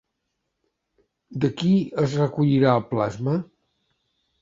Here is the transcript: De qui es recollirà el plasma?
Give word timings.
De 1.45 1.53
qui 1.61 1.75
es 2.07 2.17
recollirà 2.23 2.75
el 2.81 2.85
plasma? 2.97 3.41